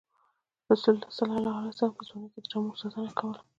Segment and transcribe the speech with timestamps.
[0.69, 0.95] رسول
[1.37, 3.39] الله ﷺ په ځوانۍ کې د رمو ساتنه یې کوله.